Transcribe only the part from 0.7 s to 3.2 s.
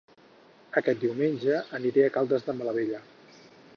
Aquest diumenge aniré a Caldes de Malavella